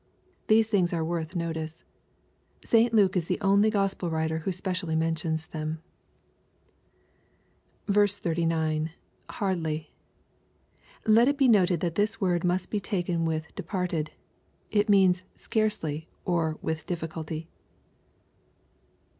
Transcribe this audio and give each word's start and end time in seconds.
These 0.47 0.67
things 0.67 0.93
are 0.93 1.05
worth 1.05 1.35
notice. 1.35 1.83
St 2.65 2.91
Luke 2.91 3.15
is 3.15 3.27
the 3.27 3.39
only 3.39 3.69
Gospel 3.69 4.09
writer 4.09 4.39
who 4.39 4.51
specially 4.51 4.95
mentions 4.95 5.45
them. 5.45 5.79
39.— 7.87 8.89
[Hardly.] 9.29 9.93
Let 11.05 11.27
it 11.27 11.37
be 11.37 11.47
noted 11.47 11.81
that 11.81 11.93
this 11.93 12.19
word 12.19 12.43
must 12.43 12.71
be 12.71 12.79
taken 12.79 13.25
with" 13.25 13.53
departed." 13.55 14.09
It 14.71 14.89
means" 14.89 15.21
scarcely, 15.35 16.09
or" 16.25 16.57
with 16.63 16.87
difficulty." 16.87 17.47